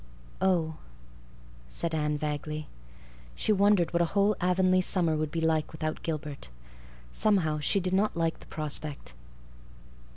"Oh," 0.41 0.77
said 1.67 1.93
Anne 1.93 2.17
vaguely. 2.17 2.67
She 3.35 3.53
wondered 3.53 3.93
what 3.93 4.01
a 4.01 4.05
whole 4.17 4.35
Avonlea 4.41 4.81
summer 4.81 5.15
would 5.15 5.29
be 5.29 5.41
like 5.41 5.71
without 5.71 6.01
Gilbert. 6.01 6.49
Somehow 7.11 7.59
she 7.59 7.79
did 7.79 7.93
not 7.93 8.17
like 8.17 8.39
the 8.39 8.47
prospect. 8.47 9.13